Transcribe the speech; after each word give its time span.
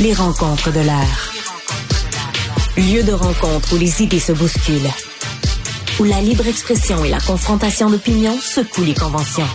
Les 0.00 0.14
rencontres 0.14 0.72
de 0.72 0.80
l'air. 0.80 1.32
Lieu 2.78 3.02
de 3.02 3.12
rencontre 3.12 3.74
où 3.74 3.78
les 3.78 4.02
idées 4.02 4.18
se 4.18 4.32
bousculent. 4.32 4.90
Où 5.98 6.04
la 6.04 6.22
libre 6.22 6.46
expression 6.46 7.04
et 7.04 7.10
la 7.10 7.20
confrontation 7.20 7.90
d'opinions 7.90 8.38
secouent 8.40 8.84
les 8.84 8.94
conventions. 8.94 9.46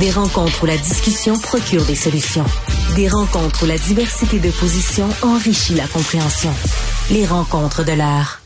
Des 0.00 0.10
rencontres 0.10 0.64
où 0.64 0.66
la 0.66 0.76
discussion 0.76 1.38
procure 1.38 1.84
des 1.84 1.94
solutions. 1.94 2.46
Des 2.96 3.06
rencontres 3.06 3.62
où 3.62 3.66
la 3.66 3.78
diversité 3.78 4.40
de 4.40 4.50
positions 4.50 5.08
enrichit 5.22 5.74
la 5.74 5.86
compréhension. 5.86 6.52
Les 7.12 7.24
rencontres 7.24 7.84
de 7.84 7.92
l'art. 7.92 8.42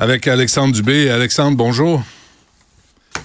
Avec 0.00 0.26
Alexandre 0.26 0.74
Dubé. 0.74 1.10
Alexandre, 1.10 1.56
bonjour. 1.56 2.02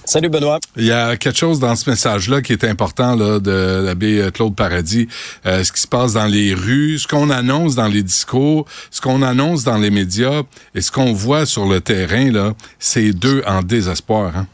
Salut 0.08 0.30
Benoît. 0.30 0.58
Il 0.74 0.86
y 0.86 0.90
a 0.90 1.18
quelque 1.18 1.36
chose 1.36 1.60
dans 1.60 1.76
ce 1.76 1.90
message-là 1.90 2.40
qui 2.40 2.54
est 2.54 2.64
important 2.64 3.14
là, 3.14 3.38
de 3.40 3.82
l'abbé 3.84 4.30
Claude 4.32 4.56
Paradis. 4.56 5.06
Euh, 5.44 5.62
ce 5.62 5.70
qui 5.70 5.82
se 5.82 5.86
passe 5.86 6.14
dans 6.14 6.24
les 6.24 6.54
rues, 6.54 6.98
ce 6.98 7.06
qu'on 7.06 7.28
annonce 7.28 7.74
dans 7.74 7.88
les 7.88 8.02
discours, 8.02 8.64
ce 8.90 9.02
qu'on 9.02 9.20
annonce 9.20 9.64
dans 9.64 9.76
les 9.76 9.90
médias 9.90 10.44
et 10.74 10.80
ce 10.80 10.90
qu'on 10.90 11.12
voit 11.12 11.44
sur 11.44 11.66
le 11.66 11.82
terrain, 11.82 12.32
là, 12.32 12.54
c'est 12.78 13.12
deux 13.12 13.42
en 13.46 13.60
désespoir. 13.60 14.34
Hein? 14.34 14.46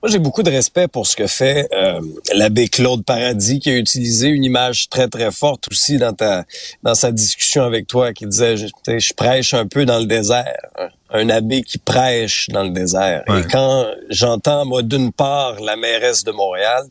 Moi, 0.00 0.12
j'ai 0.12 0.20
beaucoup 0.20 0.44
de 0.44 0.50
respect 0.50 0.86
pour 0.86 1.08
ce 1.08 1.16
que 1.16 1.26
fait 1.26 1.68
euh, 1.72 2.00
l'abbé 2.32 2.68
Claude 2.68 3.04
Paradis, 3.04 3.58
qui 3.58 3.68
a 3.70 3.76
utilisé 3.76 4.28
une 4.28 4.44
image 4.44 4.88
très, 4.88 5.08
très 5.08 5.32
forte 5.32 5.64
aussi 5.72 5.98
dans 5.98 6.12
ta 6.12 6.44
dans 6.84 6.94
sa 6.94 7.10
discussion 7.10 7.64
avec 7.64 7.88
toi, 7.88 8.12
qui 8.12 8.24
disait, 8.24 8.56
je, 8.56 8.66
je 8.86 9.12
prêche 9.14 9.54
un 9.54 9.66
peu 9.66 9.84
dans 9.84 9.98
le 9.98 10.06
désert. 10.06 10.56
Un 11.10 11.30
abbé 11.30 11.62
qui 11.62 11.78
prêche 11.78 12.48
dans 12.50 12.62
le 12.62 12.70
désert. 12.70 13.24
Et 13.28 13.42
quand 13.50 13.86
j'entends, 14.10 14.66
moi, 14.66 14.82
d'une 14.82 15.10
part, 15.10 15.58
la 15.58 15.74
mairesse 15.74 16.22
de 16.22 16.30
Montréal, 16.32 16.84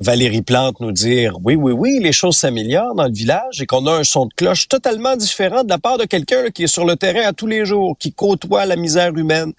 Valérie 0.00 0.40
Plante, 0.40 0.80
nous 0.80 0.90
dire, 0.90 1.36
oui, 1.44 1.54
oui, 1.54 1.72
oui, 1.72 2.00
les 2.02 2.12
choses 2.12 2.38
s'améliorent 2.38 2.94
dans 2.94 3.04
le 3.04 3.12
village 3.12 3.60
et 3.60 3.66
qu'on 3.66 3.86
a 3.86 3.92
un 3.92 4.04
son 4.04 4.24
de 4.24 4.32
cloche 4.34 4.68
totalement 4.68 5.16
différent 5.16 5.64
de 5.64 5.68
la 5.68 5.78
part 5.78 5.98
de 5.98 6.06
quelqu'un 6.06 6.50
qui 6.50 6.64
est 6.64 6.66
sur 6.66 6.86
le 6.86 6.96
terrain 6.96 7.28
à 7.28 7.34
tous 7.34 7.46
les 7.46 7.66
jours, 7.66 7.94
qui 7.98 8.12
côtoie 8.12 8.64
la 8.64 8.76
misère 8.76 9.14
humaine, 9.14 9.52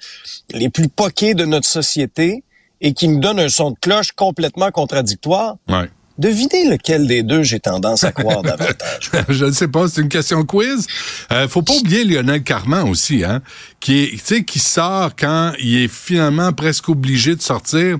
les 0.49 0.69
plus 0.69 0.89
poqués 0.89 1.35
de 1.35 1.45
notre 1.45 1.67
société, 1.67 2.43
et 2.83 2.93
qui 2.93 3.07
me 3.07 3.19
donne 3.19 3.39
un 3.39 3.49
son 3.49 3.71
de 3.71 3.77
cloche 3.81 4.11
complètement 4.11 4.69
contradictoire. 4.69 5.55
Ouais. 5.67 5.89
Devinez 6.19 6.69
lequel 6.69 7.07
des 7.07 7.23
deux 7.23 7.41
j'ai 7.41 7.59
tendance 7.59 8.03
à 8.03 8.11
croire 8.11 8.43
davantage. 8.43 9.09
Je 9.29 9.45
ne 9.45 9.51
sais 9.51 9.67
pas, 9.67 9.87
c'est 9.87 10.01
une 10.01 10.09
question 10.09 10.43
quiz. 10.43 10.85
Euh, 11.31 11.47
faut 11.47 11.63
pas 11.63 11.73
oublier 11.73 12.03
Lionel 12.03 12.43
Carman 12.43 12.87
aussi, 12.87 13.23
hein, 13.23 13.41
qui 13.79 14.03
est, 14.03 14.43
qui 14.43 14.59
sort 14.59 15.15
quand 15.15 15.53
il 15.59 15.83
est 15.83 15.91
finalement 15.91 16.53
presque 16.53 16.89
obligé 16.89 17.35
de 17.35 17.41
sortir, 17.41 17.97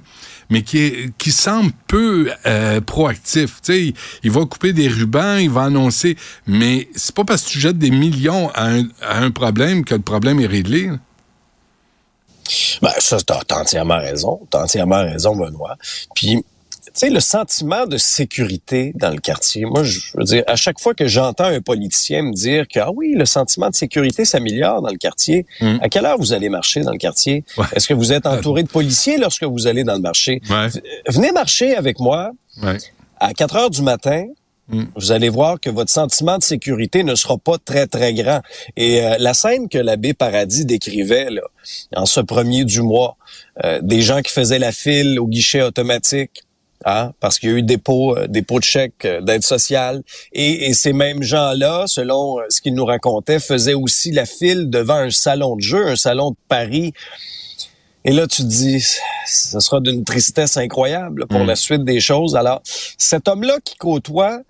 mais 0.52 0.61
qui 0.61 0.78
est, 0.78 1.17
qui 1.17 1.31
semble 1.31 1.72
peu 1.88 2.30
euh, 2.45 2.81
proactif. 2.81 3.61
Tu 3.64 3.73
sais, 3.73 3.94
il, 4.22 4.31
va 4.31 4.45
couper 4.45 4.73
des 4.73 4.89
rubans, 4.89 5.39
il 5.39 5.50
va 5.50 5.64
annoncer, 5.64 6.16
mais 6.45 6.89
c'est 6.95 7.16
pas 7.16 7.23
parce 7.23 7.42
que 7.42 7.50
tu 7.50 7.59
jettes 7.59 7.80
des 7.80 7.89
millions 7.89 8.52
à 8.54 8.70
un, 8.70 8.84
à 9.02 9.23
un 9.23 9.31
problème 9.31 9.84
que 9.84 9.95
le 9.95 10.02
problème 10.02 10.39
est 10.39 10.45
réglé. 10.45 10.92
Ben, 12.81 12.91
ça, 12.99 13.17
t'as 13.25 13.39
as 13.49 13.61
entièrement 13.61 13.97
raison. 13.99 14.39
T'as 14.49 14.63
entièrement 14.63 15.02
raison, 15.03 15.36
Benoît. 15.36 15.77
Puis, 16.16 16.44
tu 16.86 16.91
sais, 16.94 17.09
le 17.09 17.19
sentiment 17.22 17.86
de 17.88 17.97
sécurité 17.97 18.91
dans 18.95 19.09
le 19.09 19.19
quartier, 19.19 19.66
moi, 19.66 19.83
je 19.83 19.99
veux 20.16 20.23
dire, 20.25 20.44
à 20.47 20.55
chaque 20.55 20.80
fois 20.80 20.94
que 20.94 21.08
j'entends 21.08 21.45
un 21.45 21.61
politicien 21.61 22.21
me 22.23 22.33
dire 22.33 22.67
que, 22.67 22.80
ah 22.80 22.91
oui, 22.94 23.14
le 23.16 23.25
sentiment 23.25 23.69
de 23.69 23.75
sécurité 23.75 24.25
s'améliore 24.25 24.81
dans 24.81 24.89
le 24.91 24.97
quartier, 24.97 25.45
Mm. 25.61 25.77
à 25.81 25.89
quelle 25.89 26.05
heure 26.05 26.17
vous 26.19 26.33
allez 26.33 26.49
marcher 26.49 26.81
dans 26.81 26.91
le 26.91 26.97
quartier? 26.97 27.44
Ouais. 27.58 27.66
Est-ce 27.75 27.88
que 27.88 27.94
vous 27.94 28.11
êtes 28.14 28.27
entouré 28.27 28.64
de 28.64 28.67
policiers 28.67 29.17
lorsque 29.17 29.44
vous 29.44 29.66
allez 29.66 29.83
dans 29.83 29.95
le 29.95 30.02
marché? 30.02 30.41
Ouais. 30.49 30.67
Venez 31.08 31.31
marcher 31.31 31.75
avec 31.75 31.99
moi 31.99 32.31
Ouais. 32.61 32.77
à 33.19 33.33
4 33.33 33.55
heures 33.55 33.69
du 33.69 33.81
matin. 33.81 34.25
Mm. 34.69 34.83
Vous 34.95 35.11
allez 35.11 35.30
voir 35.30 35.59
que 35.59 35.69
votre 35.69 35.92
sentiment 35.92 36.38
de 36.38 36.44
sécurité 36.44 37.03
ne 37.03 37.16
sera 37.16 37.38
pas 37.38 37.58
très, 37.64 37.86
très 37.88 38.14
grand. 38.14 38.42
Et 38.78 39.04
euh, 39.04 39.17
la 39.20 39.33
scène 39.33 39.67
que 39.67 39.77
l'abbé 39.77 40.14
Paradis 40.14 40.65
décrivait 40.65 41.30
là, 41.30 41.42
en 41.95 42.05
ce 42.05 42.21
premier 42.21 42.64
du 42.64 42.82
mois, 42.82 43.17
euh, 43.65 43.80
des 43.82 44.02
gens 44.02 44.21
qui 44.21 44.32
faisaient 44.32 44.60
la 44.60 44.71
file 44.71 45.20
au 45.20 45.27
guichet 45.27 45.61
automatique, 45.61 46.43
hein, 46.86 47.11
parce 47.20 47.39
qu'il 47.39 47.49
y 47.49 47.54
a 47.54 47.58
eu 47.58 47.61
dépôt, 47.64 48.15
euh, 48.17 48.27
dépôt 48.27 48.60
de 48.60 48.64
chèques 48.64 49.04
euh, 49.05 49.20
d'aide 49.21 49.43
sociale. 49.43 50.02
Et, 50.32 50.67
et 50.67 50.73
ces 50.73 50.93
mêmes 50.93 51.23
gens-là, 51.23 51.83
selon 51.88 52.39
euh, 52.39 52.43
ce 52.49 52.61
qu'ils 52.61 52.73
nous 52.73 52.86
racontaient, 52.86 53.39
faisaient 53.39 53.73
aussi 53.73 54.11
la 54.11 54.26
file 54.26 54.70
devant 54.70 54.95
un 54.95 55.11
salon 55.11 55.58
de 55.58 55.61
jeu, 55.61 55.88
un 55.89 55.95
salon 55.98 56.32
de 56.32 56.38
Paris. 56.48 56.93
Et 58.05 58.11
là, 58.11 58.27
tu 58.27 58.42
te 58.43 58.48
dis, 58.48 58.83
ce 59.26 59.59
sera 59.61 59.80
d'une 59.80 60.04
tristesse 60.04 60.58
incroyable 60.58 61.26
pour 61.27 61.39
Mm. 61.39 61.48
la 61.48 61.55
suite 61.55 61.83
des 61.86 62.02
choses. 62.02 62.36
Alors, 62.36 62.61
cet 62.98 63.30
homme-là 63.30 63.59
qui 63.64 63.76
côtoie 63.76 64.42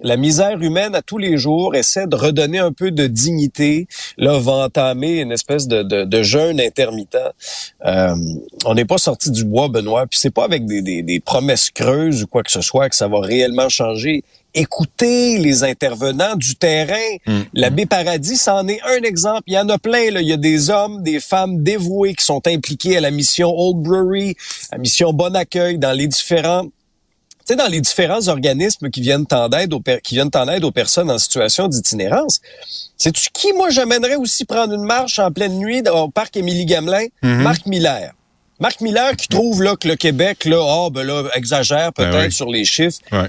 la 0.00 0.16
misère 0.16 0.60
humaine 0.60 0.94
à 0.94 1.02
tous 1.02 1.18
les 1.18 1.38
jours, 1.38 1.74
essaie 1.74 2.06
de 2.06 2.16
redonner 2.16 2.58
un 2.58 2.72
peu 2.72 2.90
de 2.90 3.06
dignité, 3.06 3.86
là, 4.18 4.38
va 4.38 4.52
entamer 4.52 5.20
une 5.20 5.32
espèce 5.32 5.68
de, 5.68 5.82
de, 5.82 6.04
de 6.04 6.22
jeûne 6.22 6.60
intermittent. 6.60 7.16
Euh, 7.86 8.14
on 8.64 8.74
n'est 8.74 8.84
pas 8.84 8.98
sorti 8.98 9.30
du 9.30 9.44
bois, 9.44 9.68
Benoît, 9.68 10.06
puis 10.06 10.18
c'est 10.18 10.30
pas 10.30 10.44
avec 10.44 10.66
des, 10.66 10.82
des, 10.82 11.02
des 11.02 11.20
promesses 11.20 11.70
creuses 11.70 12.22
ou 12.22 12.26
quoi 12.26 12.42
que 12.42 12.50
ce 12.50 12.60
soit 12.60 12.88
que 12.88 12.96
ça 12.96 13.08
va 13.08 13.20
réellement 13.20 13.68
changer. 13.68 14.24
Écoutez 14.56 15.38
les 15.38 15.64
intervenants 15.64 16.36
du 16.36 16.54
terrain. 16.54 17.16
Mm. 17.26 17.40
L'abbé 17.54 17.86
Paradis, 17.86 18.36
c'en 18.36 18.68
est 18.68 18.80
un 18.82 19.02
exemple. 19.02 19.42
Il 19.48 19.54
y 19.54 19.58
en 19.58 19.68
a 19.68 19.78
plein. 19.78 20.12
Là. 20.12 20.20
Il 20.20 20.28
y 20.28 20.32
a 20.32 20.36
des 20.36 20.70
hommes, 20.70 21.02
des 21.02 21.18
femmes 21.18 21.64
dévoués 21.64 22.14
qui 22.14 22.24
sont 22.24 22.46
impliqués 22.46 22.96
à 22.96 23.00
la 23.00 23.10
mission 23.10 23.52
Old 23.52 23.82
Brewery, 23.82 24.36
à 24.70 24.76
la 24.76 24.78
mission 24.78 25.12
Bon 25.12 25.34
Accueil, 25.34 25.78
dans 25.78 25.92
les 25.92 26.06
différents 26.06 26.66
sais, 27.44 27.56
dans 27.56 27.66
les 27.66 27.80
différents 27.80 28.28
organismes 28.28 28.90
qui 28.90 29.00
viennent 29.00 29.26
en 29.32 29.50
aide 29.50 29.72
aux, 29.72 29.82
qui 30.02 30.14
viennent 30.14 30.30
en 30.34 30.48
aide 30.48 30.64
aux 30.64 30.72
personnes 30.72 31.10
en 31.10 31.18
situation 31.18 31.68
d'itinérance, 31.68 32.40
sais-tu 32.96 33.28
qui, 33.32 33.52
moi, 33.52 33.70
j'amènerais 33.70 34.16
aussi 34.16 34.44
prendre 34.44 34.74
une 34.74 34.84
marche 34.84 35.18
en 35.18 35.30
pleine 35.30 35.58
nuit 35.58 35.82
au 35.88 36.08
parc 36.08 36.36
Émilie 36.36 36.66
Gamelin? 36.66 37.06
Marc 37.22 37.66
Miller. 37.66 38.12
Marc 38.60 38.80
Miller 38.80 39.16
qui 39.16 39.28
trouve 39.28 39.62
là, 39.62 39.76
que 39.76 39.88
le 39.88 39.96
Québec, 39.96 40.44
là, 40.44 40.62
ah, 40.64 40.88
ben 40.90 41.02
là, 41.02 41.24
exagère 41.34 41.92
peut-être 41.92 42.12
Ben 42.12 42.26
oui. 42.26 42.32
sur 42.32 42.48
les 42.48 42.64
chiffres. 42.64 42.98
Ouais. 43.12 43.28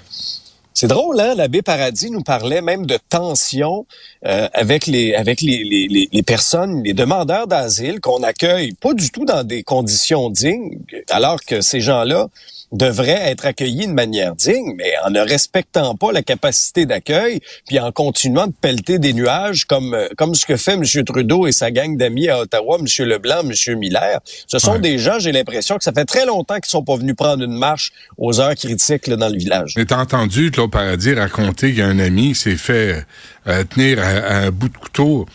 C'est 0.73 0.87
drôle, 0.87 1.19
hein? 1.21 1.35
L'abbé 1.35 1.61
Paradis 1.61 2.11
nous 2.11 2.21
parlait 2.21 2.61
même 2.61 2.85
de 2.85 2.99
tension 3.09 3.85
euh, 4.25 4.49
avec 4.53 4.87
les 4.87 5.15
avec 5.15 5.39
les, 5.39 5.63
les, 5.63 5.87
les, 5.87 6.09
les 6.11 6.23
personnes, 6.23 6.83
les 6.83 6.93
demandeurs 6.93 7.47
d'asile 7.47 8.01
qu'on 8.01 8.21
accueille 8.23 8.73
pas 8.73 8.93
du 8.93 9.09
tout 9.09 9.23
dans 9.23 9.45
des 9.45 9.63
conditions 9.63 10.29
dignes, 10.29 10.77
alors 11.09 11.39
que 11.41 11.61
ces 11.61 11.79
gens-là 11.79 12.27
devraient 12.71 13.29
être 13.31 13.45
accueillis 13.45 13.87
de 13.87 13.93
manière 13.93 14.35
digne, 14.35 14.73
mais 14.75 14.91
en 15.05 15.09
ne 15.11 15.19
respectant 15.19 15.95
pas 15.95 16.11
la 16.11 16.23
capacité 16.23 16.85
d'accueil, 16.85 17.39
puis 17.67 17.79
en 17.79 17.91
continuant 17.91 18.47
de 18.47 18.53
pelleter 18.59 18.99
des 18.99 19.13
nuages 19.13 19.65
comme 19.65 19.93
euh, 19.93 20.07
comme 20.17 20.35
ce 20.35 20.45
que 20.45 20.57
fait 20.57 20.73
M. 20.73 20.83
Trudeau 21.05 21.47
et 21.47 21.51
sa 21.51 21.71
gang 21.71 21.95
d'amis 21.97 22.27
à 22.29 22.39
Ottawa, 22.39 22.77
M. 22.79 23.05
Leblanc, 23.05 23.41
M. 23.49 23.77
Miller. 23.79 24.19
Ce 24.47 24.59
sont 24.59 24.73
Ouais. 24.73 24.79
des 24.79 24.97
gens, 24.99 25.19
j'ai 25.19 25.31
l'impression 25.31 25.77
que 25.77 25.83
ça 25.83 25.93
fait 25.93 26.05
très 26.05 26.25
longtemps 26.25 26.55
qu'ils 26.55 26.65
sont 26.71 26.83
pas 26.83 26.95
venus 26.97 27.15
prendre 27.15 27.43
une 27.43 27.57
marche 27.57 27.91
aux 28.17 28.39
heures 28.41 28.55
critiques 28.55 29.07
là, 29.07 29.15
dans 29.15 29.29
le 29.29 29.37
village. 29.37 29.75
T'as 29.87 29.97
entendu 30.01 30.51
Claude 30.51 30.71
Paradis 30.71 31.13
raconter 31.13 31.69
qu'il 31.69 31.79
y 31.79 31.81
a 31.81 31.87
un 31.87 31.99
ami 31.99 32.35
s'est 32.35 32.57
fait 32.57 33.05
euh, 33.47 33.63
tenir 33.63 33.99
à, 33.99 34.07
à 34.07 34.35
un 34.47 34.51
bout 34.51 34.69
de 34.69 34.77
couteau 34.77 35.25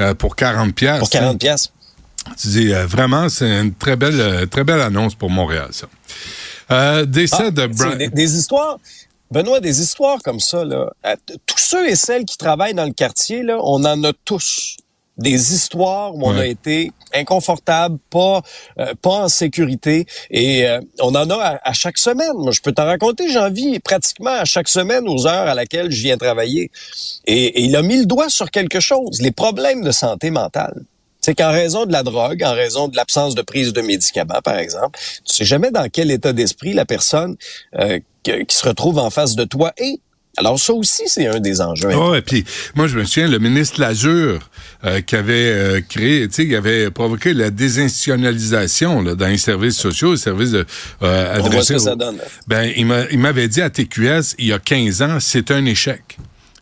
euh, 0.00 0.14
pour 0.14 0.34
40 0.36 0.74
pièces. 0.74 0.98
Pour 0.98 1.08
40 1.10 1.38
pièces. 1.38 1.72
Tu 2.38 2.48
dis 2.48 2.74
euh, 2.74 2.86
vraiment 2.86 3.28
c'est 3.28 3.48
une 3.60 3.72
très 3.72 3.96
belle 3.96 4.46
très 4.50 4.64
belle 4.64 4.80
annonce 4.80 5.14
pour 5.14 5.30
Montréal 5.30 5.68
ça. 5.70 5.86
Euh, 6.72 7.04
décès 7.04 7.36
Ah, 7.46 7.50
de 7.50 7.66
Brian. 7.66 7.96
des, 7.96 8.08
des 8.08 8.36
histoires, 8.38 8.78
Benoît, 9.30 9.60
des 9.60 9.80
histoires 9.80 10.18
comme 10.22 10.40
ça, 10.40 10.64
là, 10.64 10.90
tous 11.46 11.58
ceux 11.58 11.88
et 11.88 11.96
celles 11.96 12.24
qui 12.24 12.36
travaillent 12.36 12.74
dans 12.74 12.84
le 12.86 12.92
quartier, 12.92 13.42
là, 13.42 13.58
on 13.62 13.84
en 13.84 14.02
a 14.04 14.12
tous 14.24 14.76
des 15.18 15.52
histoires 15.52 16.14
où 16.14 16.26
on 16.26 16.32
Ouais. 16.34 16.40
a 16.40 16.46
été 16.46 16.92
inconfortable, 17.12 17.98
pas 18.08 18.40
euh, 18.78 18.94
pas 19.02 19.24
en 19.24 19.28
sécurité, 19.28 20.06
et 20.30 20.66
euh, 20.66 20.80
on 21.00 21.14
en 21.14 21.28
a 21.28 21.34
à, 21.36 21.68
à 21.68 21.72
chaque 21.72 21.98
semaine. 21.98 22.32
Moi, 22.36 22.52
je 22.52 22.60
peux 22.60 22.72
t'en 22.72 22.86
raconter, 22.86 23.28
j'en 23.30 23.50
vis 23.50 23.80
pratiquement 23.80 24.30
à 24.30 24.44
chaque 24.44 24.68
semaine 24.68 25.06
aux 25.08 25.26
heures 25.26 25.48
à 25.48 25.54
laquelle 25.54 25.90
je 25.90 26.02
viens 26.02 26.16
travailler. 26.16 26.70
Et, 27.26 27.44
et 27.46 27.62
il 27.64 27.76
a 27.76 27.82
mis 27.82 27.98
le 27.98 28.06
doigt 28.06 28.30
sur 28.30 28.50
quelque 28.50 28.80
chose, 28.80 29.20
les 29.20 29.32
problèmes 29.32 29.82
de 29.82 29.90
santé 29.90 30.30
mentale. 30.30 30.82
C'est 31.20 31.34
qu'en 31.34 31.50
raison 31.52 31.84
de 31.86 31.92
la 31.92 32.02
drogue, 32.02 32.42
en 32.44 32.52
raison 32.54 32.88
de 32.88 32.96
l'absence 32.96 33.34
de 33.34 33.42
prise 33.42 33.72
de 33.72 33.80
médicaments, 33.82 34.40
par 34.42 34.56
exemple, 34.58 34.98
tu 35.26 35.34
sais 35.34 35.44
jamais 35.44 35.70
dans 35.70 35.88
quel 35.90 36.10
état 36.10 36.32
d'esprit 36.32 36.72
la 36.72 36.84
personne 36.86 37.36
euh, 37.78 37.98
que- 38.24 38.42
qui 38.44 38.56
se 38.56 38.66
retrouve 38.66 38.98
en 38.98 39.10
face 39.10 39.34
de 39.36 39.44
toi 39.44 39.72
est. 39.76 40.00
Alors 40.36 40.58
ça 40.60 40.72
aussi, 40.72 41.02
c'est 41.06 41.26
un 41.26 41.40
des 41.40 41.60
enjeux. 41.60 41.90
Oh, 41.94 42.14
et 42.14 42.22
puis 42.22 42.44
moi 42.76 42.86
je 42.86 42.96
me 42.96 43.04
souviens 43.04 43.26
le 43.28 43.38
ministre 43.40 43.80
Lazure 43.80 44.48
euh, 44.84 45.00
qui 45.00 45.16
avait 45.16 45.32
euh, 45.50 45.80
créé, 45.86 46.26
tu 46.28 46.34
sais, 46.34 46.46
qui 46.46 46.54
avait 46.54 46.90
provoqué 46.90 47.34
la 47.34 47.50
désinstitutionnalisation 47.50 49.02
là, 49.02 49.14
dans 49.16 49.26
les 49.26 49.38
services 49.38 49.76
sociaux, 49.76 50.12
les 50.12 50.18
services 50.18 50.52
de, 50.52 50.64
euh, 51.02 51.34
On 51.34 51.38
voit 51.40 51.46
adressés 51.48 51.66
ce 51.66 51.72
que 51.74 51.78
ça 51.80 51.96
donne. 51.96 52.18
Ben 52.46 52.72
il 52.76 53.18
m'avait 53.18 53.48
dit 53.48 53.60
à 53.60 53.70
TQS 53.70 54.36
il 54.38 54.46
y 54.46 54.52
a 54.52 54.58
15 54.58 55.02
ans, 55.02 55.18
c'est 55.20 55.50
un 55.50 55.64
échec. 55.66 56.16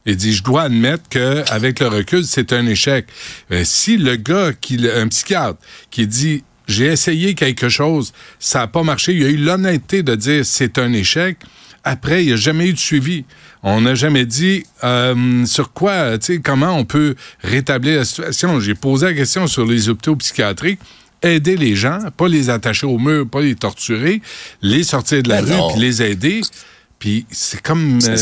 Il 0.08 0.16
dit, 0.16 0.32
je 0.32 0.42
dois 0.42 0.62
admettre 0.62 1.08
que 1.10 1.44
avec 1.50 1.80
le 1.80 1.88
recul, 1.88 2.24
c'est 2.24 2.54
un 2.54 2.66
échec. 2.66 3.06
Euh, 3.52 3.60
si 3.64 3.98
le 3.98 4.16
gars, 4.16 4.52
qui, 4.58 4.80
un 4.88 5.06
psychiatre, 5.08 5.58
qui 5.90 6.06
dit, 6.06 6.44
j'ai 6.66 6.86
essayé 6.86 7.34
quelque 7.34 7.68
chose, 7.68 8.14
ça 8.38 8.60
n'a 8.60 8.66
pas 8.68 8.82
marché. 8.82 9.12
Il 9.12 9.24
a 9.24 9.28
eu 9.28 9.36
l'honnêteté 9.36 10.02
de 10.02 10.14
dire 10.14 10.46
c'est 10.46 10.78
un 10.78 10.94
échec. 10.94 11.36
Après, 11.84 12.24
il 12.24 12.28
n'y 12.28 12.32
a 12.32 12.36
jamais 12.36 12.68
eu 12.68 12.72
de 12.72 12.78
suivi. 12.78 13.26
On 13.62 13.82
n'a 13.82 13.94
jamais 13.94 14.24
dit 14.24 14.64
euh, 14.82 15.44
sur 15.44 15.72
quoi, 15.74 16.16
tu 16.18 16.34
sais, 16.34 16.40
comment 16.40 16.72
on 16.72 16.86
peut 16.86 17.14
rétablir 17.42 17.98
la 17.98 18.04
situation. 18.06 18.60
J'ai 18.60 18.74
posé 18.74 19.06
la 19.06 19.14
question 19.14 19.46
sur 19.46 19.66
les 19.66 19.90
hôpitaux 19.90 20.16
psychiatriques 20.16 20.80
aider 21.22 21.56
les 21.56 21.74
gens, 21.74 21.98
pas 22.16 22.28
les 22.28 22.48
attacher 22.50 22.86
au 22.86 22.98
mur, 22.98 23.28
pas 23.28 23.40
les 23.40 23.56
torturer, 23.56 24.22
les 24.62 24.84
sortir 24.84 25.22
de 25.22 25.28
la 25.28 25.42
Ben 25.42 25.60
rue, 25.60 25.72
puis 25.72 25.80
les 25.80 26.02
aider. 26.02 26.40
Puis 26.98 27.26
c'est 27.30 27.60
comme... 27.60 27.98
Euh, 28.06 28.16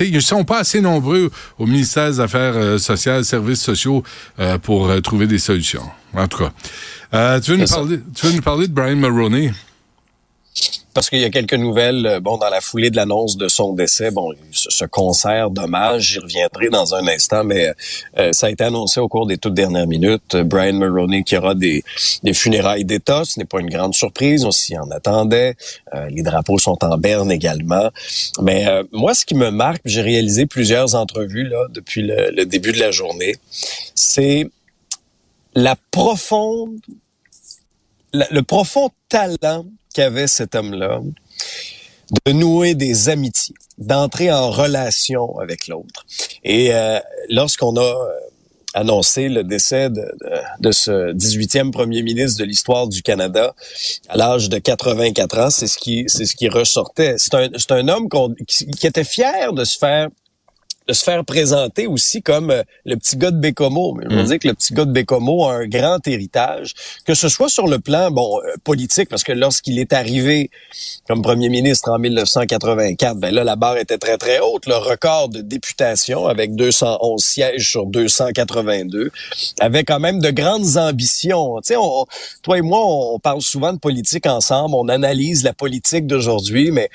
ils 0.00 0.22
sont 0.22 0.44
pas 0.44 0.58
assez 0.58 0.80
nombreux 0.80 1.30
au 1.58 1.66
ministère 1.66 2.10
des 2.10 2.20
Affaires 2.20 2.54
euh, 2.56 2.78
sociales, 2.78 3.24
services 3.24 3.62
sociaux 3.62 4.02
euh, 4.38 4.58
pour 4.58 4.88
euh, 4.88 5.00
trouver 5.00 5.26
des 5.26 5.38
solutions. 5.38 5.84
En 6.14 6.28
tout 6.28 6.38
cas. 6.38 7.40
Tu, 7.40 7.52
veux 7.52 7.56
nous 7.56 7.66
parler, 7.66 8.00
tu 8.14 8.26
veux 8.26 8.32
nous 8.32 8.42
parler 8.42 8.68
de 8.68 8.72
Brian 8.72 8.96
Mulroney? 8.96 9.52
Parce 10.96 11.10
qu'il 11.10 11.20
y 11.20 11.24
a 11.24 11.30
quelques 11.30 11.52
nouvelles, 11.52 12.06
euh, 12.06 12.20
bon, 12.20 12.38
dans 12.38 12.48
la 12.48 12.62
foulée 12.62 12.88
de 12.88 12.96
l'annonce 12.96 13.36
de 13.36 13.48
son 13.48 13.74
décès, 13.74 14.10
bon, 14.10 14.32
ce, 14.50 14.70
ce 14.70 14.84
concert 14.86 15.50
dommage, 15.50 16.12
j'y 16.12 16.18
reviendrai 16.18 16.70
dans 16.70 16.94
un 16.94 17.06
instant, 17.06 17.44
mais 17.44 17.74
euh, 18.18 18.30
ça 18.32 18.46
a 18.46 18.50
été 18.50 18.64
annoncé 18.64 18.98
au 18.98 19.06
cours 19.06 19.26
des 19.26 19.36
toutes 19.36 19.52
dernières 19.52 19.86
minutes. 19.86 20.34
Euh, 20.34 20.42
Brian 20.42 20.72
Mulroney 20.72 21.22
qui 21.22 21.36
aura 21.36 21.54
des, 21.54 21.84
des 22.22 22.32
funérailles 22.32 22.86
d'État, 22.86 23.24
ce 23.26 23.38
n'est 23.38 23.44
pas 23.44 23.60
une 23.60 23.68
grande 23.68 23.94
surprise, 23.94 24.46
on 24.46 24.50
s'y 24.50 24.78
en 24.78 24.90
attendait. 24.90 25.54
Euh, 25.94 26.08
les 26.08 26.22
drapeaux 26.22 26.58
sont 26.58 26.78
en 26.82 26.96
berne 26.96 27.30
également. 27.30 27.90
Mais 28.40 28.66
euh, 28.66 28.82
moi, 28.90 29.12
ce 29.12 29.26
qui 29.26 29.34
me 29.34 29.50
marque, 29.50 29.82
j'ai 29.84 30.00
réalisé 30.00 30.46
plusieurs 30.46 30.94
entrevues 30.94 31.46
là 31.46 31.66
depuis 31.68 32.00
le, 32.00 32.30
le 32.34 32.46
début 32.46 32.72
de 32.72 32.80
la 32.80 32.90
journée, 32.90 33.36
c'est 33.94 34.48
la 35.54 35.76
profonde, 35.90 36.78
le 38.14 38.40
profond 38.40 38.88
talent 39.10 39.66
qu'avait 39.96 40.26
cet 40.26 40.54
homme-là 40.54 41.00
de 42.26 42.32
nouer 42.32 42.74
des 42.74 43.08
amitiés, 43.08 43.54
d'entrer 43.78 44.30
en 44.30 44.50
relation 44.50 45.38
avec 45.38 45.68
l'autre. 45.68 46.04
Et 46.44 46.74
euh, 46.74 47.00
lorsqu'on 47.30 47.76
a 47.76 47.80
euh, 47.80 48.08
annoncé 48.74 49.30
le 49.30 49.42
décès 49.42 49.88
de, 49.88 50.70
ce 50.70 51.14
18e 51.14 51.70
premier 51.70 52.02
ministre 52.02 52.38
de 52.38 52.44
l'histoire 52.44 52.88
du 52.88 53.02
Canada 53.02 53.54
à 54.10 54.18
l'âge 54.18 54.50
de 54.50 54.58
84 54.58 55.38
ans, 55.38 55.50
c'est 55.50 55.66
ce 55.66 55.78
qui 55.78 56.04
c'est 56.08 56.26
ce 56.26 56.36
qui 56.36 56.50
ressortait. 56.50 57.14
C'est 57.16 57.34
un 57.34 57.48
un 57.70 57.88
homme 57.88 58.08
qui 58.46 58.86
était 58.86 59.02
fier 59.02 59.54
de 59.54 59.64
se 59.64 59.78
faire 59.78 60.08
de 60.88 60.92
se 60.92 61.02
faire 61.02 61.24
présenter 61.24 61.86
aussi 61.86 62.22
comme 62.22 62.50
euh, 62.50 62.62
le 62.84 62.96
petit 62.96 63.16
gars 63.16 63.30
de 63.32 63.38
Bécomo. 63.38 63.98
Je 64.08 64.14
veux 64.14 64.22
Mm. 64.22 64.26
dire 64.26 64.38
que 64.38 64.48
le 64.48 64.54
petit 64.54 64.72
gars 64.72 64.84
de 64.84 64.92
Bécomo 64.92 65.44
a 65.46 65.54
un 65.54 65.66
grand 65.66 66.06
héritage, 66.06 66.74
que 67.04 67.14
ce 67.14 67.28
soit 67.28 67.48
sur 67.48 67.66
le 67.66 67.78
plan 67.80 68.10
bon 68.10 68.38
euh, 68.38 68.54
politique, 68.62 69.08
parce 69.08 69.24
que 69.24 69.32
lorsqu'il 69.32 69.78
est 69.78 69.92
arrivé 69.92 70.50
comme 71.08 71.22
premier 71.22 71.48
ministre 71.48 71.90
en 71.90 71.98
1984, 71.98 73.16
ben 73.18 73.34
là 73.34 73.42
la 73.44 73.56
barre 73.56 73.78
était 73.78 73.98
très 73.98 74.16
très 74.16 74.38
haute, 74.40 74.66
le 74.66 74.76
record 74.76 75.28
de 75.28 75.40
députation 75.40 76.26
avec 76.26 76.54
211 76.54 77.22
sièges 77.22 77.68
sur 77.70 77.86
282, 77.86 79.10
avait 79.60 79.84
quand 79.84 80.00
même 80.00 80.20
de 80.20 80.30
grandes 80.30 80.76
ambitions. 80.76 81.56
Tu 81.56 81.68
sais, 81.68 81.76
on- 81.76 82.06
toi 82.42 82.58
et 82.58 82.62
moi, 82.62 82.80
on 82.84 83.18
parle 83.18 83.42
souvent 83.42 83.72
de 83.72 83.78
politique 83.78 84.26
ensemble, 84.26 84.74
on 84.76 84.88
analyse 84.88 85.42
la 85.42 85.52
politique 85.52 86.06
d'aujourd'hui, 86.06 86.70
mais 86.70 86.90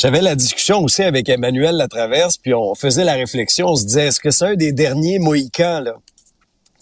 j'avais 0.00 0.22
la 0.22 0.34
discussion 0.34 0.78
aussi 0.82 1.02
avec 1.02 1.28
Emmanuel 1.28 1.76
Latraverse, 1.76 2.38
puis 2.38 2.54
on 2.54 2.74
faisait 2.74 3.04
la 3.04 3.14
réflexion, 3.14 3.66
on 3.68 3.76
se 3.76 3.84
disait, 3.84 4.06
est-ce 4.06 4.20
que 4.20 4.30
c'est 4.30 4.46
un 4.46 4.54
des 4.54 4.72
derniers 4.72 5.18
Mohicans, 5.18 5.80
là? 5.80 5.94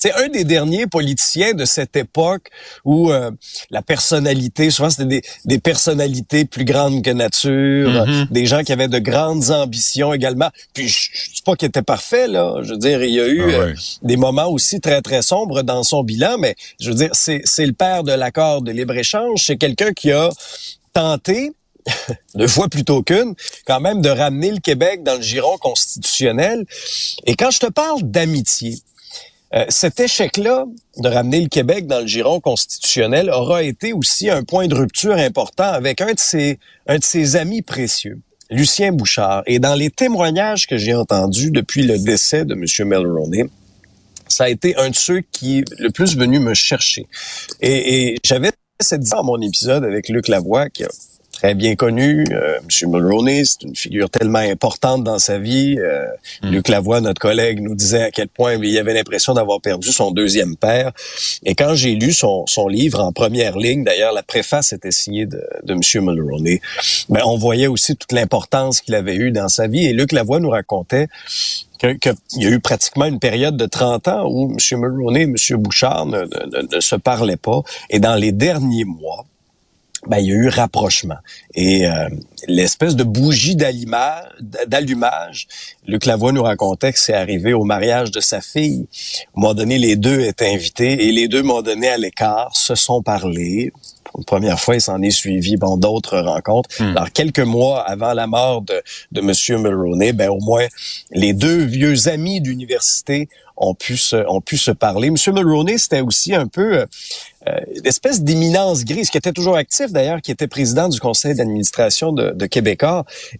C'est 0.01 0.13
un 0.15 0.29
des 0.29 0.45
derniers 0.45 0.87
politiciens 0.87 1.55
de 1.55 1.65
cette 1.65 1.97
époque 1.97 2.51
où 2.85 3.11
euh, 3.11 3.33
la 3.71 3.83
personnalité, 3.83 4.71
souvent 4.71 4.91
c'était 4.91 5.07
des, 5.07 5.23
des 5.45 5.59
personnalités 5.59 6.45
plus 6.45 6.65
grandes 6.65 7.03
que 7.03 7.11
nature, 7.11 7.91
Mhm. 7.91 7.97
euh, 8.09 8.25
des 8.31 8.47
gens 8.47 8.63
qui 8.63 8.71
avaient 8.71 8.87
de 8.87 9.01
grandes 9.01 9.51
ambitions 9.51 10.15
également. 10.15 10.51
Puis 10.73 10.87
je, 10.87 11.09
je 11.13 11.31
dis 11.35 11.43
pas 11.45 11.57
qu'il 11.57 11.67
était 11.67 11.83
parfait 11.83 12.29
là, 12.29 12.61
je 12.63 12.71
veux 12.75 12.79
dire 12.79 13.03
il 13.03 13.13
y 13.13 13.21
a 13.21 13.27
eu 13.27 13.43
Ah 13.43 13.47
ouais. 13.47 13.55
euh, 13.57 13.75
des 14.03 14.17
moments 14.17 14.47
aussi 14.47 14.81
très 14.81 15.03
très 15.03 15.23
sombres 15.23 15.63
dans 15.63 15.83
son 15.83 16.05
bilan, 16.05 16.39
mais 16.39 16.55
je 16.79 16.91
veux 16.91 16.97
dire 16.97 17.11
c'est 17.15 17.41
c'est 17.45 17.67
le 17.67 17.73
père 17.73 18.05
de 18.05 18.13
l'accord 18.13 18.63
de 18.63 18.71
libre 18.71 18.97
échange, 18.97 19.43
c'est 19.47 19.57
quelqu'un 19.57 19.93
qui 19.93 20.13
a 20.13 20.29
tenté 20.93 21.51
deux 22.35 22.49
fois 22.49 22.69
plutôt 22.69 23.03
qu'une, 23.03 23.35
quand 23.67 23.81
même 23.81 24.01
de 24.01 24.09
ramener 24.09 24.51
le 24.51 24.61
Québec 24.61 25.03
dans 25.03 25.17
le 25.17 25.23
giron 25.23 25.59
constitutionnel. 25.59 26.65
Et 27.27 27.37
quand 27.37 27.51
je 27.51 27.61
te 27.61 27.67
parle 27.67 28.03
d'amitié, 28.03 28.77
euh, 29.55 29.65
cet 29.71 29.99
échec-là 29.99 30.67
de 30.99 31.09
ramener 31.09 31.41
le 31.41 31.49
Québec 31.49 31.87
dans 31.87 32.01
le 32.01 32.07
giron 32.07 32.39
constitutionnel 32.39 33.31
aura 33.31 33.63
été 33.63 33.95
aussi 33.95 34.29
un 34.29 34.45
point 34.45 34.67
de 34.67 34.75
rupture 34.75 35.15
important 35.15 35.65
avec 35.65 36.03
un 36.03 36.13
de 36.13 36.19
ses, 36.19 37.37
amis 37.37 37.63
précieux, 37.63 38.19
Lucien 38.51 38.93
Bouchard. 38.93 39.43
Et 39.47 39.59
dans 39.59 39.75
les 39.75 39.89
témoignages 39.89 40.67
que 40.67 40.77
j'ai 40.77 40.95
entendus 40.95 41.51
depuis 41.51 41.83
le 41.83 41.99
décès 41.99 42.45
de 42.45 42.53
M. 42.53 42.89
Mulroney, 42.89 43.47
ça 44.29 44.45
a 44.45 44.49
été 44.51 44.77
un 44.77 44.91
de 44.91 44.95
ceux 44.95 45.23
qui 45.33 45.61
est 45.61 45.65
le 45.79 45.91
plus 45.91 46.15
venu 46.15 46.41
me 46.41 46.53
chercher. 46.53 47.07
Et, 47.63 48.17
j'avais 48.25 48.51
cette 48.81 49.03
dans 49.09 49.25
mon 49.25 49.41
épisode 49.41 49.83
avec 49.83 50.11
Luc 50.11 50.29
Lavoie, 50.29 50.69
qui 50.69 50.85
a 50.85 50.89
très 51.39 51.55
bien 51.55 51.77
connu. 51.77 52.25
Euh, 52.33 52.59
M. 52.83 52.91
Mulroney, 52.91 53.45
c'est 53.45 53.63
une 53.63 53.77
figure 53.77 54.11
tellement 54.11 54.41
importante 54.41 55.05
dans 55.05 55.21
sa 55.21 55.39
vie. 55.39 55.77
Euh, 55.79 56.05
Luc 56.43 56.67
Lavoie, 56.69 57.01
notre 57.01 57.21
collègue, 57.21 57.61
nous 57.61 57.77
disait 57.77 58.03
à 58.03 58.11
quel 58.11 58.27
point 58.29 58.55
il 58.55 58.77
avait 58.77 58.93
l'impression 58.93 59.35
d'avoir 59.35 59.61
perdu 59.61 59.93
son 59.93 60.11
deuxième 60.11 60.57
père. 60.57 60.91
Et 61.45 61.55
quand 61.55 61.75
j'ai 61.75 61.95
lu 61.95 62.13
son, 62.13 62.45
son 62.47 62.67
livre 62.67 62.99
en 63.01 63.13
première 63.13 63.57
ligne, 63.57 63.85
d'ailleurs, 63.85 64.13
la 64.13 64.25
préface 64.25 64.73
était 64.73 64.91
signée 64.91 65.27
de, 65.27 65.41
de 65.63 65.75
M. 65.75 65.81
Mulroney, 66.05 66.61
ben, 67.09 67.21
on 67.25 67.37
voyait 67.39 67.69
aussi 67.69 67.95
toute 67.97 68.11
l'importance 68.13 68.81
qu'il 68.81 68.97
avait 68.97 69.15
eue 69.15 69.31
dans 69.31 69.49
sa 69.49 69.69
vie. 69.69 69.87
Et 69.87 69.93
Luc 69.93 70.11
Lavoie 70.11 70.41
nous 70.41 70.51
racontait 70.51 71.07
que- 71.81 71.93
que- 71.97 72.11
il 72.37 72.43
y 72.43 72.47
a 72.47 72.51
eu 72.51 72.59
pratiquement 72.59 73.05
une 73.05 73.21
période 73.21 73.57
de 73.57 73.67
30 73.67 74.09
ans 74.09 74.27
où 74.29 74.51
M. 74.51 74.81
Mulroney 74.81 75.21
et 75.21 75.23
M. 75.25 75.37
Bouchard 75.59 76.07
ne, 76.07 76.19
ne- 76.23 76.25
ne- 76.63 76.75
ne 76.75 76.81
se 76.81 76.97
parlaient 76.97 77.37
pas. 77.37 77.61
Et 77.91 78.01
dans 78.01 78.17
les 78.17 78.33
derniers 78.33 78.85
mois, 78.85 79.25
ben, 80.07 80.19
il 80.19 80.27
y 80.27 80.33
a 80.33 80.35
eu 80.35 80.49
rapprochement. 80.49 81.17
Et 81.55 81.87
euh, 81.87 82.09
l'espèce 82.47 82.95
de 82.95 83.05
bougie 83.05 83.57
d'allumage, 83.57 84.25
d'allumage, 84.67 85.49
Luc 85.87 86.07
Lavoie 86.07 86.33
nous 86.33 86.43
racontait 86.43 86.93
que 86.93 86.99
c'est 86.99 87.15
arrivé 87.15 87.53
au 87.53 87.65
mariage 87.65 88.11
de 88.11 88.21
sa 88.21 88.41
fille. 88.41 88.87
À 88.89 89.39
un 89.39 89.41
moment 89.41 89.55
donné, 89.55 89.79
les 89.79 89.97
deux 89.97 90.21
étaient 90.21 90.53
invités 90.53 91.09
et 91.09 91.13
les 91.13 91.27
deux 91.27 91.43
m'ont 91.43 91.63
donné 91.63 91.89
à 91.89 91.99
l'écart, 91.99 92.55
se 92.55 92.75
sont 92.75 93.03
parlé. 93.03 93.73
Pour 94.05 94.21
une 94.21 94.25
première 94.25 94.61
fois, 94.61 94.77
il 94.77 94.81
s'en 94.81 95.03
est 95.03 95.11
suivi 95.11 95.57
bon, 95.57 95.77
d'autres 95.77 96.19
rencontres. 96.19 96.71
Alors, 96.81 97.11
quelques 97.11 97.41
mois 97.41 97.83
avant 97.83 98.15
la 98.15 98.27
mort 98.27 98.63
de, 98.63 98.81
de 99.13 99.21
M. 99.21 99.61
Mulroney, 99.63 100.13
ben, 100.13 100.31
au 100.31 100.41
moins, 100.41 100.67
les 101.11 101.35
deux 101.35 101.65
vieux 101.65 102.09
amis 102.09 102.41
d'université 102.41 103.29
ont 103.61 103.75
pu 103.75 103.97
se, 103.97 104.17
ont 104.29 104.41
pu 104.41 104.57
se 104.57 104.71
parler. 104.71 105.09
M. 105.09 105.17
Mulroney, 105.35 105.79
c'était 105.79 106.01
aussi 106.01 106.35
un 106.35 106.47
peu... 106.47 106.79
euh, 106.79 106.87
euh, 107.49 107.61
une 107.77 107.87
espèce 107.87 108.23
grise, 108.85 109.11
qui 109.11 109.17
était 109.17 109.33
toujours 109.33 109.57
actif 109.57 109.93
d'ailleurs, 109.93 110.21
qui 110.21 110.31
était 110.31 110.49
président 110.49 110.89
du 110.89 111.01
conseil 111.01 111.35
d'administration 111.35 112.13
de, 112.13 112.31
de 112.31 112.47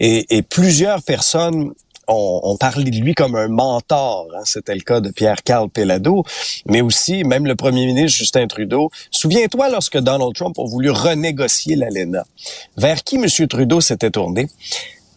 et, 0.01 0.43
plusieurs 0.43 1.03
personnes 1.03 1.73
ont, 2.07 2.41
ont 2.43 2.57
parlé 2.57 2.91
de 2.91 2.97
lui 2.99 3.15
comme 3.15 3.35
un 3.35 3.49
mentor. 3.49 4.29
hein. 4.37 4.43
C'était 4.45 4.75
le 4.75 4.81
cas 4.81 5.01
de 5.01 5.11
Pierre-Carl 5.11 5.69
Pelado, 5.69 6.25
mais 6.67 6.81
aussi 6.81 7.25
même 7.25 7.47
le 7.47 7.55
premier 7.55 7.87
ministre 7.87 8.17
Justin 8.19 8.47
Trudeau. 8.47 8.91
Souviens-toi 9.11 9.69
lorsque 9.69 9.99
Donald 9.99 10.35
Trump 10.35 10.59
a 10.59 10.65
voulu 10.65 10.91
renégocier 10.91 11.77
l'ALENA. 11.77 12.25
Vers 12.77 13.03
qui 13.05 13.17
M. 13.17 13.27
Trudeau 13.49 13.81
s'était 13.81 14.11
tourné? 14.11 14.49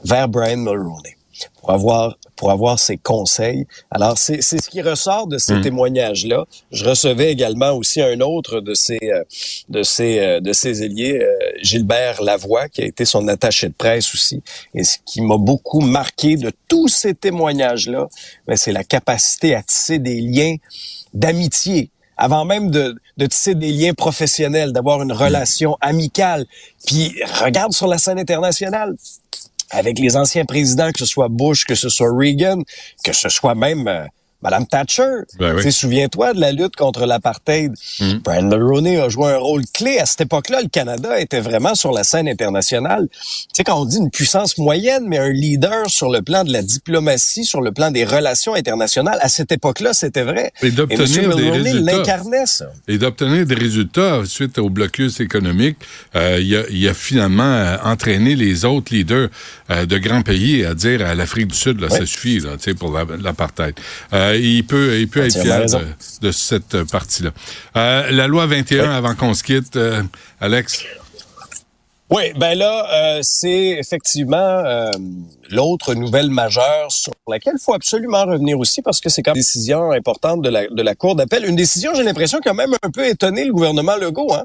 Vers 0.03 0.27
Brian 0.27 0.57
Mulroney 0.57 1.15
pour 1.59 1.71
avoir 1.71 2.17
pour 2.35 2.51
avoir 2.51 2.79
ses 2.79 2.97
conseils. 2.97 3.67
Alors 3.91 4.17
c'est 4.17 4.41
c'est 4.41 4.61
ce 4.61 4.69
qui 4.69 4.81
ressort 4.81 5.27
de 5.27 5.37
ces 5.37 5.61
témoignages-là. 5.61 6.45
Je 6.71 6.85
recevais 6.85 7.31
également 7.31 7.71
aussi 7.71 8.01
un 8.01 8.19
autre 8.19 8.61
de 8.61 8.73
ces 8.73 8.99
euh, 9.03 9.23
de 9.69 9.83
ces 9.83 10.19
euh, 10.19 10.39
de 10.39 10.53
ces 10.53 10.83
ailiers, 10.83 11.19
euh, 11.21 11.33
Gilbert 11.61 12.21
Lavoie, 12.21 12.67
qui 12.69 12.81
a 12.81 12.85
été 12.85 13.05
son 13.05 13.27
attaché 13.27 13.67
de 13.67 13.73
presse 13.73 14.13
aussi. 14.13 14.41
Et 14.73 14.83
ce 14.83 14.97
qui 15.05 15.21
m'a 15.21 15.37
beaucoup 15.37 15.81
marqué 15.81 16.35
de 16.35 16.51
tous 16.67 16.87
ces 16.87 17.13
témoignages-là, 17.13 18.07
ben, 18.47 18.55
c'est 18.55 18.71
la 18.71 18.83
capacité 18.83 19.55
à 19.55 19.61
tisser 19.61 19.99
des 19.99 20.19
liens 20.21 20.55
d'amitié 21.13 21.89
avant 22.17 22.45
même 22.45 22.69
de, 22.69 22.95
de 23.17 23.25
tisser 23.25 23.55
des 23.55 23.71
liens 23.71 23.93
professionnels, 23.93 24.73
d'avoir 24.73 25.01
une 25.01 25.11
relation 25.11 25.75
amicale. 25.81 26.45
Puis 26.85 27.15
regarde 27.41 27.73
sur 27.73 27.87
la 27.87 27.97
scène 27.97 28.19
internationale, 28.19 28.95
avec 29.71 29.99
les 29.99 30.15
anciens 30.17 30.45
présidents, 30.45 30.91
que 30.91 30.99
ce 30.99 31.05
soit 31.05 31.29
Bush, 31.29 31.65
que 31.65 31.75
ce 31.75 31.89
soit 31.89 32.09
Reagan, 32.11 32.61
que 33.03 33.13
ce 33.13 33.29
soit 33.29 33.55
même 33.55 33.87
euh, 33.87 34.05
Madame 34.43 34.65
Thatcher. 34.65 35.03
Ben 35.39 35.55
oui. 35.55 35.71
Souviens-toi 35.71 36.33
de 36.33 36.39
la 36.39 36.51
lutte 36.51 36.75
contre 36.75 37.05
l'apartheid. 37.05 37.73
Mm. 37.99 38.13
Brandon 38.23 38.57
Mulroney 38.57 38.97
a 38.97 39.09
joué 39.09 39.31
un 39.31 39.37
rôle 39.37 39.63
clé. 39.73 39.97
À 39.99 40.05
cette 40.05 40.21
époque-là, 40.21 40.61
le 40.61 40.69
Canada 40.69 41.19
était 41.19 41.39
vraiment 41.39 41.75
sur 41.75 41.91
la 41.91 42.03
scène 42.03 42.27
internationale. 42.27 43.07
Tu 43.11 43.17
sais, 43.53 43.63
quand 43.63 43.81
on 43.81 43.85
dit 43.85 43.97
une 43.97 44.09
puissance 44.11 44.57
moyenne, 44.57 45.05
mais 45.07 45.17
un 45.17 45.29
leader 45.31 45.89
sur 45.89 46.09
le 46.11 46.21
plan 46.21 46.43
de 46.43 46.51
la 46.53 46.61
diplomatie, 46.61 47.45
sur 47.45 47.61
le 47.61 47.71
plan 47.71 47.91
des 47.91 48.03
relations 48.05 48.53
internationales, 48.53 49.17
à 49.21 49.29
cette 49.29 49.51
époque-là, 49.51 49.93
c'était 49.93 50.23
vrai. 50.23 50.51
Et 50.61 50.71
d'obtenir 50.71 51.35
des 51.35 51.49
résultats. 51.63 51.91
ça. 52.45 52.65
et 52.87 52.97
d'obtenir 52.97 53.45
des 53.45 53.55
résultats 53.55 54.21
suite 54.25 54.57
au 54.59 54.69
blocus 54.69 55.19
économique. 55.19 55.77
Euh, 56.15 56.39
il, 56.41 56.55
a, 56.55 56.63
il 56.69 56.87
a 56.87 56.93
finalement 56.93 57.43
euh, 57.43 57.77
entraîné 57.83 58.35
les 58.35 58.65
autres 58.65 58.93
leaders 58.93 59.29
euh, 59.69 59.85
de 59.85 59.97
grands 59.97 60.21
pays 60.21 60.65
à 60.65 60.73
dire 60.73 61.05
à 61.05 61.15
l'Afrique 61.15 61.47
du 61.47 61.55
Sud, 61.57 61.79
là, 61.81 61.89
ça 61.89 62.05
suffit 62.05 62.39
là, 62.39 62.51
tu 62.57 62.63
sais, 62.63 62.73
pour 62.73 62.91
la- 62.91 63.05
l'apartheid. 63.21 63.75
Euh, 64.31 64.37
il 64.37 64.65
peut, 64.65 64.99
il 64.99 65.07
peut 65.07 65.25
être 65.25 65.37
Entièrement 65.37 65.67
fier 65.67 65.79
de, 66.21 66.27
de 66.27 66.31
cette 66.31 66.83
partie-là. 66.85 67.31
Euh, 67.75 68.11
la 68.11 68.27
loi 68.27 68.45
21, 68.45 68.89
avant 68.91 69.15
qu'on 69.15 69.33
se 69.33 69.43
quitte, 69.43 69.75
euh, 69.75 70.01
Alex? 70.39 70.83
Oui, 72.11 72.33
ben 72.35 72.57
là, 72.57 72.87
euh, 72.93 73.19
c'est 73.23 73.69
effectivement 73.79 74.35
euh, 74.35 74.91
l'autre 75.49 75.93
nouvelle 75.93 76.29
majeure 76.29 76.91
sur 76.91 77.13
laquelle 77.25 77.53
il 77.57 77.63
faut 77.63 77.73
absolument 77.73 78.25
revenir 78.25 78.59
aussi 78.59 78.81
parce 78.81 78.99
que 78.99 79.07
c'est 79.07 79.23
quand 79.23 79.31
même 79.31 79.37
une 79.37 79.41
décision 79.41 79.91
importante 79.91 80.41
de 80.41 80.49
la, 80.49 80.67
de 80.67 80.81
la 80.81 80.93
Cour 80.93 81.15
d'appel. 81.15 81.45
Une 81.45 81.55
décision, 81.55 81.93
j'ai 81.95 82.03
l'impression, 82.03 82.39
qui 82.41 82.49
a 82.49 82.53
même 82.53 82.75
un 82.83 82.91
peu 82.91 83.07
étonné 83.07 83.45
le 83.45 83.53
gouvernement 83.53 83.95
Legault, 83.95 84.33
hein, 84.33 84.43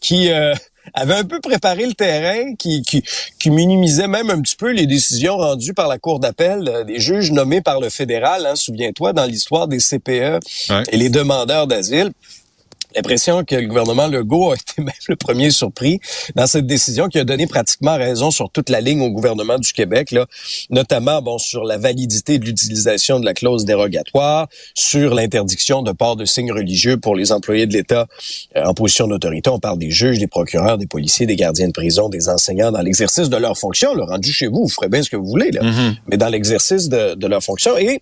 qui 0.00 0.30
euh, 0.32 0.54
avait 0.94 1.14
un 1.14 1.24
peu 1.24 1.40
préparé 1.40 1.86
le 1.86 1.94
terrain, 1.94 2.54
qui, 2.56 2.82
qui, 2.82 3.02
qui 3.38 3.50
minimisait 3.50 4.08
même 4.08 4.30
un 4.30 4.40
petit 4.40 4.56
peu 4.56 4.70
les 4.72 4.86
décisions 4.86 5.36
rendues 5.36 5.74
par 5.74 5.88
la 5.88 5.98
Cour 5.98 6.20
d'appel 6.20 6.68
euh, 6.68 6.84
des 6.84 7.00
juges 7.00 7.32
nommés 7.32 7.60
par 7.60 7.80
le 7.80 7.88
fédéral, 7.90 8.46
hein, 8.46 8.56
souviens-toi, 8.56 9.12
dans 9.12 9.24
l'histoire 9.24 9.68
des 9.68 9.78
CPE 9.78 10.40
Ouais. 10.70 10.82
et 10.92 10.96
les 10.96 11.08
demandeurs 11.08 11.66
d'asile 11.66 12.12
l'impression 12.96 13.44
que 13.44 13.54
le 13.54 13.66
gouvernement 13.66 14.08
Legault 14.08 14.52
a 14.52 14.54
été 14.54 14.74
même 14.78 14.92
le 15.08 15.16
premier 15.16 15.50
surpris 15.50 16.00
dans 16.34 16.46
cette 16.46 16.66
décision 16.66 17.08
qui 17.08 17.18
a 17.18 17.24
donné 17.24 17.46
pratiquement 17.46 17.96
raison 17.96 18.30
sur 18.30 18.50
toute 18.50 18.70
la 18.70 18.80
ligne 18.80 19.02
au 19.02 19.10
gouvernement 19.10 19.58
du 19.58 19.72
Québec, 19.72 20.10
là, 20.10 20.26
notamment 20.70 21.22
bon 21.22 21.38
sur 21.38 21.64
la 21.64 21.78
validité 21.78 22.38
de 22.38 22.44
l'utilisation 22.44 23.20
de 23.20 23.24
la 23.24 23.34
clause 23.34 23.64
dérogatoire, 23.64 24.48
sur 24.74 25.14
l'interdiction 25.14 25.82
de 25.82 25.92
port 25.92 26.16
de 26.16 26.24
signes 26.24 26.52
religieux 26.52 26.96
pour 26.96 27.14
les 27.14 27.32
employés 27.32 27.66
de 27.66 27.74
l'État 27.74 28.06
euh, 28.56 28.64
en 28.64 28.74
position 28.74 29.06
d'autorité. 29.06 29.50
On 29.50 29.60
parle 29.60 29.78
des 29.78 29.90
juges, 29.90 30.18
des 30.18 30.26
procureurs, 30.26 30.78
des 30.78 30.86
policiers, 30.86 31.26
des 31.26 31.36
gardiens 31.36 31.68
de 31.68 31.72
prison, 31.72 32.08
des 32.08 32.28
enseignants 32.28 32.72
dans 32.72 32.82
l'exercice 32.82 33.28
de 33.28 33.36
leurs 33.36 33.58
fonctions. 33.58 33.94
Le 33.94 34.04
rendu 34.04 34.32
chez 34.32 34.46
vous, 34.46 34.62
vous 34.64 34.68
ferez 34.68 34.88
bien 34.88 35.02
ce 35.02 35.10
que 35.10 35.16
vous 35.16 35.26
voulez, 35.26 35.50
là, 35.50 35.60
mais 36.08 36.16
dans 36.16 36.28
l'exercice 36.28 36.88
de, 36.88 37.14
de 37.14 37.26
leurs 37.26 37.42
fonctions. 37.42 37.76
Et 37.76 38.00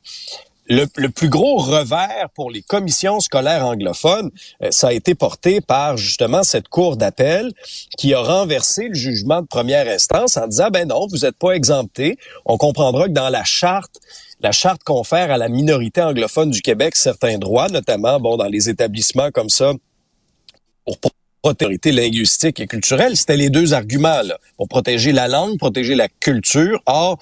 le, 0.68 0.87
le 0.97 1.09
plus 1.09 1.28
gros 1.28 1.56
revers 1.59 2.28
pour 2.35 2.50
les 2.50 2.62
commissions 2.62 3.21
scolaires 3.21 3.66
anglophones, 3.66 4.30
euh, 4.62 4.68
ça 4.71 4.88
a 4.88 4.92
été 4.92 5.14
porté 5.14 5.61
par 5.61 5.97
justement 5.97 6.42
cette 6.42 6.68
cour 6.68 6.97
d'appel 6.97 7.52
qui 7.99 8.14
a 8.14 8.21
renversé 8.21 8.88
le 8.88 8.94
jugement 8.94 9.42
de 9.42 9.47
première 9.47 9.88
instance 9.88 10.37
en 10.37 10.47
disant 10.47 10.68
ben 10.71 10.88
non, 10.88 11.06
vous 11.06 11.18
n'êtes 11.18 11.37
pas 11.37 11.52
exempté. 11.52 12.18
On 12.44 12.56
comprendra 12.56 13.09
que 13.09 13.12
dans 13.12 13.28
la 13.28 13.44
charte 13.44 14.00
la 14.40 14.52
charte 14.52 14.83
confère 14.85 15.30
à 15.30 15.38
la 15.38 15.49
minorité 15.49 16.02
anglophone 16.02 16.50
du 16.50 16.61
Québec 16.61 16.97
certains 16.97 17.38
droits, 17.38 17.68
notamment 17.68 18.21
bon 18.21 18.37
dans 18.37 18.49
les 18.49 18.68
établissements 18.68 19.30
comme 19.30 19.49
ça 19.49 19.73
pour 20.85 21.13
protéger 21.44 21.92
linguistique 21.92 22.58
et 22.58 22.66
culturelle, 22.66 23.18
c'était 23.18 23.36
les 23.36 23.50
deux 23.50 23.74
arguments 23.74 24.22
là, 24.22 24.38
pour 24.56 24.66
protéger 24.66 25.12
la 25.12 25.28
langue, 25.28 25.58
protéger 25.58 25.94
la 25.94 26.08
culture. 26.08 26.80
Or, 26.86 27.18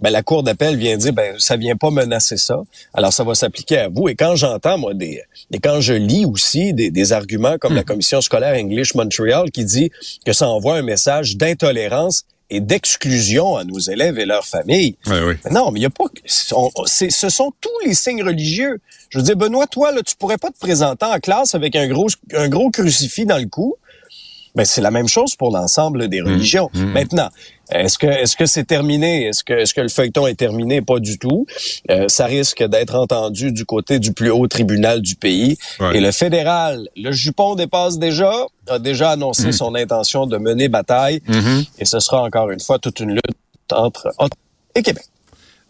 ben, 0.00 0.08
la 0.08 0.22
cour 0.22 0.42
d'appel 0.42 0.78
vient 0.78 0.96
dire 0.96 1.12
ben 1.12 1.34
ça 1.38 1.58
vient 1.58 1.76
pas 1.76 1.90
menacer 1.90 2.38
ça. 2.38 2.62
Alors 2.94 3.12
ça 3.12 3.24
va 3.24 3.34
s'appliquer 3.34 3.76
à 3.76 3.88
vous. 3.90 4.08
Et 4.08 4.14
quand 4.14 4.36
j'entends 4.36 4.78
moi 4.78 4.94
des 4.94 5.20
et 5.50 5.58
quand 5.58 5.82
je 5.82 5.92
lis 5.92 6.24
aussi 6.24 6.72
des, 6.72 6.90
des 6.90 7.12
arguments 7.12 7.58
comme 7.58 7.74
la 7.74 7.84
commission 7.84 8.22
scolaire 8.22 8.54
English 8.54 8.94
Montreal 8.94 9.50
qui 9.50 9.66
dit 9.66 9.90
que 10.24 10.32
ça 10.32 10.48
envoie 10.48 10.76
un 10.76 10.82
message 10.82 11.36
d'intolérance 11.36 12.24
et 12.50 12.60
d'exclusion 12.60 13.56
à 13.56 13.64
nos 13.64 13.78
élèves 13.78 14.18
et 14.18 14.24
leurs 14.24 14.46
familles. 14.46 14.96
Ouais, 15.06 15.20
oui. 15.22 15.34
Non, 15.50 15.70
mais 15.70 15.80
il 15.80 15.82
y 15.82 15.86
a 15.86 15.90
pas. 15.90 16.04
on- 16.52 16.70
ce 16.86 17.28
sont 17.28 17.52
tous 17.60 17.70
les 17.86 17.94
signes 17.94 18.22
religieux. 18.22 18.80
Je 19.10 19.18
veux 19.18 19.24
dire, 19.24 19.36
Benoît, 19.36 19.66
toi, 19.66 19.92
là, 19.92 20.02
tu 20.02 20.14
pourrais 20.16 20.38
pas 20.38 20.50
te 20.50 20.58
présenter 20.58 21.04
en 21.06 21.18
classe 21.18 21.54
avec 21.54 21.76
un 21.76 21.86
gros, 21.88 22.08
un 22.34 22.48
gros 22.48 22.70
crucifix 22.70 23.26
dans 23.26 23.38
le 23.38 23.46
cou. 23.46 23.76
Ben, 24.54 24.64
c'est 24.64 24.80
la 24.80 24.90
même 24.90 25.08
chose 25.08 25.36
pour 25.36 25.50
l'ensemble 25.50 26.08
des 26.08 26.20
religions. 26.20 26.70
Maintenant, 26.74 27.28
est-ce 27.70 27.98
que 27.98 28.06
est-ce 28.06 28.36
que 28.36 28.46
c'est 28.46 28.64
terminé? 28.64 29.26
Est-ce 29.26 29.44
que 29.44 29.52
est-ce 29.52 29.74
que 29.74 29.80
le 29.80 29.88
feuilleton 29.88 30.26
est 30.26 30.34
terminé? 30.34 30.80
Pas 30.80 31.00
du 31.00 31.18
tout. 31.18 31.46
Euh, 31.90 32.08
ça 32.08 32.26
risque 32.26 32.62
d'être 32.64 32.94
entendu 32.94 33.52
du 33.52 33.64
côté 33.64 33.98
du 33.98 34.12
plus 34.12 34.30
haut 34.30 34.46
tribunal 34.48 35.02
du 35.02 35.16
pays. 35.16 35.58
Ouais. 35.80 35.98
Et 35.98 36.00
le 36.00 36.10
fédéral, 36.12 36.88
le 36.96 37.12
jupon 37.12 37.54
dépasse 37.56 37.98
déjà, 37.98 38.32
a 38.68 38.78
déjà 38.78 39.10
annoncé 39.10 39.52
son 39.52 39.74
intention 39.74 40.26
de 40.26 40.38
mener 40.38 40.68
bataille. 40.68 41.20
Et 41.78 41.84
ce 41.84 42.00
sera 42.00 42.22
encore 42.22 42.50
une 42.50 42.60
fois 42.60 42.78
toute 42.78 43.00
une 43.00 43.10
lutte 43.10 43.72
entre 43.72 44.08
Ottawa 44.18 44.28
et 44.74 44.82
Québec. 44.82 45.04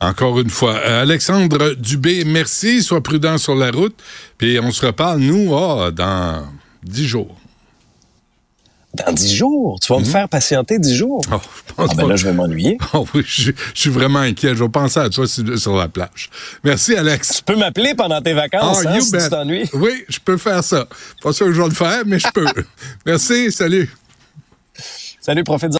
Encore 0.00 0.38
une 0.38 0.50
fois. 0.50 0.76
Euh, 0.76 1.02
Alexandre 1.02 1.74
Dubé, 1.74 2.24
merci. 2.24 2.82
Sois 2.82 3.02
prudent 3.02 3.36
sur 3.36 3.56
la 3.56 3.72
route. 3.72 3.96
Puis 4.36 4.60
on 4.60 4.70
se 4.70 4.86
reparle, 4.86 5.18
nous, 5.18 5.56
ah, 5.56 5.90
dans 5.90 6.44
dix 6.84 7.06
jours. 7.06 7.36
Dans 9.06 9.12
dix 9.12 9.34
jours, 9.34 9.78
tu 9.80 9.92
vas 9.92 9.98
me 10.00 10.04
faire 10.04 10.28
patienter 10.28 10.78
dix 10.78 10.94
jours. 10.94 11.20
Oh, 11.32 11.36
je 11.68 11.72
pense 11.74 11.88
Ah 11.90 11.94
ben 11.94 12.02
pas. 12.02 12.08
là, 12.08 12.16
je 12.16 12.24
vais 12.26 12.32
m'ennuyer. 12.32 12.78
Oh 12.94 13.06
oui, 13.14 13.22
je, 13.26 13.52
je 13.74 13.80
suis 13.80 13.90
vraiment 13.90 14.20
inquiet. 14.20 14.54
Je 14.54 14.62
vais 14.64 14.68
penser 14.68 14.98
à 15.00 15.08
toi 15.10 15.26
sur, 15.26 15.58
sur 15.58 15.76
la 15.76 15.88
plage. 15.88 16.30
Merci, 16.64 16.94
Alex. 16.96 17.36
Tu 17.38 17.42
peux 17.44 17.56
m'appeler 17.56 17.94
pendant 17.94 18.20
tes 18.20 18.32
vacances, 18.32 18.82
Ah, 18.86 18.90
hein, 18.94 19.00
si 19.00 19.12
bet. 19.12 19.22
tu 19.24 19.28
t'ennuies. 19.30 19.70
Oui, 19.74 20.04
je 20.08 20.18
peux 20.24 20.36
faire 20.36 20.64
ça. 20.64 20.86
Pas 21.22 21.32
sûr 21.32 21.46
que 21.46 21.52
je 21.52 21.62
vais 21.62 21.68
le 21.68 21.74
faire, 21.74 22.02
mais 22.06 22.18
je 22.18 22.28
peux. 22.32 22.46
Merci, 23.06 23.52
salut. 23.52 23.90
Salut, 25.20 25.44
profite 25.44 25.72